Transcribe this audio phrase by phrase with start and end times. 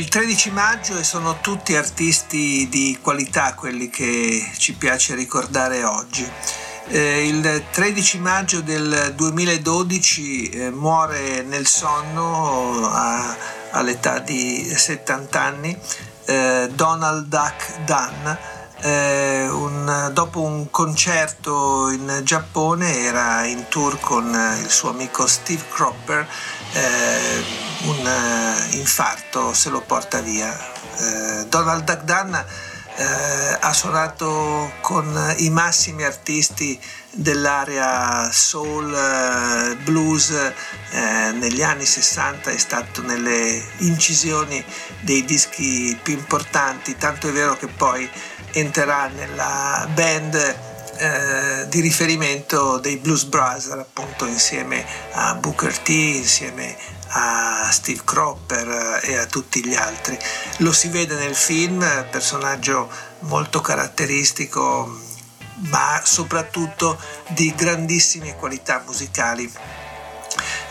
[0.00, 6.26] Il 13 maggio e sono tutti artisti di qualità quelli che ci piace ricordare oggi.
[6.88, 13.36] Eh, il 13 maggio del 2012 eh, muore nel sonno a,
[13.72, 15.78] all'età di 70 anni
[16.24, 18.34] eh, Donald Duck Dunn.
[18.80, 25.64] Eh, un, dopo un concerto in Giappone era in tour con il suo amico Steve
[25.68, 26.26] Cropper
[26.72, 30.56] eh, un uh, infarto se lo porta via.
[30.98, 32.34] Eh, Donald Dunn
[33.00, 36.78] eh, ha suonato con i massimi artisti
[37.12, 44.62] dell'area soul, eh, blues eh, negli anni 60, è stato nelle incisioni
[45.00, 48.08] dei dischi più importanti, tanto è vero che poi
[48.52, 50.68] entrerà nella band
[51.00, 56.76] eh, di riferimento dei Blues Brothers, appunto insieme a Booker T, insieme
[57.12, 60.18] a Steve Cropper e a tutti gli altri.
[60.58, 62.90] Lo si vede nel film, personaggio
[63.20, 65.00] molto caratteristico,
[65.70, 69.50] ma soprattutto di grandissime qualità musicali.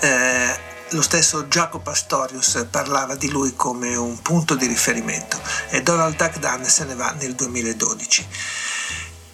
[0.00, 0.58] Eh,
[0.88, 6.38] lo stesso Jacopo Pastorius parlava di lui come un punto di riferimento e Donald Duck
[6.38, 8.26] Dunn se ne va nel 2012.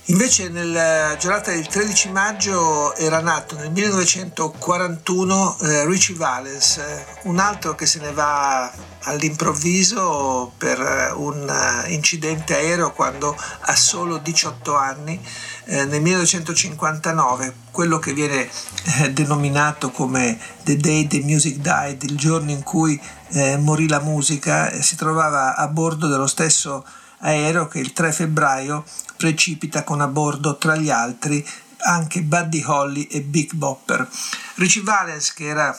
[0.07, 7.39] Invece nella giornata del 13 maggio era nato nel 1941 eh, Richie Valens, eh, un
[7.39, 11.49] altro che se ne va all'improvviso per eh, un
[11.89, 15.21] incidente aereo quando ha solo 18 anni
[15.67, 18.49] eh, nel 1959, quello che viene
[18.99, 24.01] eh, denominato come The Day the Music Died, il giorno in cui eh, morì la
[24.01, 26.85] musica, si trovava a bordo dello stesso
[27.21, 28.85] aereo che il 3 febbraio
[29.21, 31.47] precipita con a bordo tra gli altri
[31.83, 34.09] anche Buddy Holly e Big Bopper.
[34.55, 35.79] Richie Valens, che era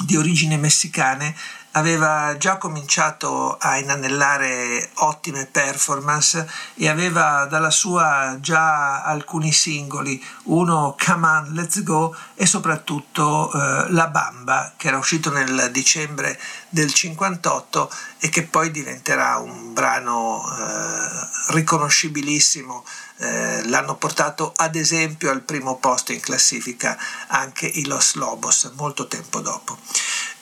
[0.00, 1.34] di origini messicane,
[1.72, 10.94] aveva già cominciato a inanellare ottime performance e aveva dalla sua già alcuni singoli, uno
[11.02, 16.92] Come On Let's Go e soprattutto eh, La Bamba che era uscito nel dicembre del
[16.92, 22.84] 58 e che poi diventerà un brano eh, riconoscibilissimo
[23.20, 26.96] eh, l'hanno portato ad esempio al primo posto in classifica
[27.28, 29.78] anche i Los Lobos molto tempo dopo.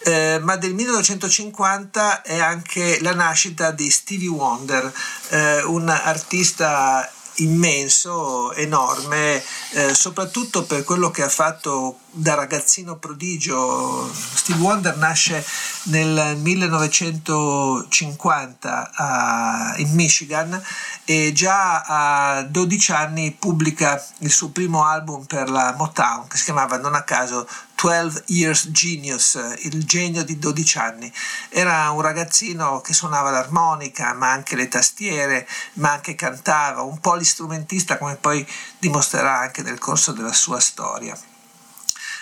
[0.04, 4.92] Eh, ma del 1950 è anche la nascita di Stevie Wonder,
[5.30, 9.42] eh, un artista immenso, enorme,
[9.76, 14.10] eh, soprattutto per quello che ha fatto da ragazzino prodigio.
[14.10, 15.44] Steve Wonder nasce
[15.84, 20.58] nel 1950 a, in Michigan
[21.04, 26.44] e già a 12 anni pubblica il suo primo album per la Motown che si
[26.44, 31.12] chiamava non a caso 12 Years Genius, il genio di 12 anni.
[31.50, 37.98] Era un ragazzino che suonava l'armonica, ma anche le tastiere, ma anche cantava, un polistrumentista
[37.98, 38.46] come poi
[38.78, 41.18] dimostrerà anche nel corso della sua storia.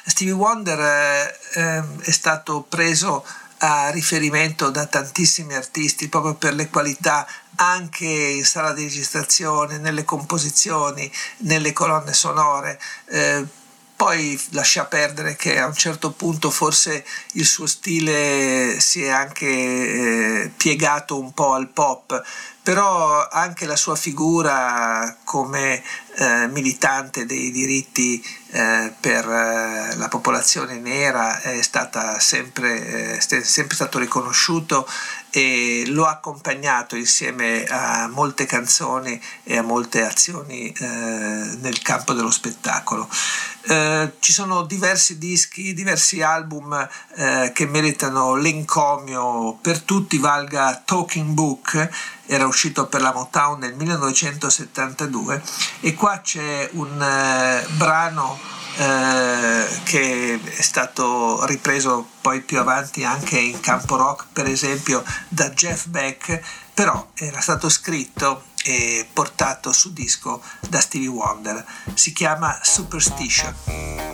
[0.07, 3.25] Stevie Wonder eh, ehm, è stato preso
[3.59, 10.05] a riferimento da tantissimi artisti proprio per le qualità anche in sala di registrazione, nelle
[10.05, 12.81] composizioni, nelle colonne sonore.
[13.07, 13.47] Eh,
[13.97, 19.47] poi lascia perdere che a un certo punto forse il suo stile si è anche
[19.47, 22.21] eh, piegato un po' al pop,
[22.63, 25.83] però anche la sua figura come
[26.17, 31.61] eh, militante dei diritti eh, per eh, la popolazione nera è
[32.19, 34.89] sempre, eh, sempre stato riconosciuto
[35.31, 42.13] e lo ha accompagnato insieme a molte canzoni e a molte azioni eh, nel campo
[42.13, 43.09] dello spettacolo.
[43.65, 46.87] Ci sono diversi dischi, diversi album
[47.55, 51.89] che meritano l'encomio per tutti, valga Talking Book,
[52.27, 55.43] era uscito per la Motown nel 1972
[55.81, 58.39] e qua c'è un eh, brano
[58.77, 65.51] eh, che è stato ripreso poi più avanti anche in campo rock, per esempio da
[65.51, 66.41] Jeff Beck,
[66.73, 71.65] però era stato scritto e portato su disco da Stevie Wonder.
[71.95, 74.14] Si chiama Superstition.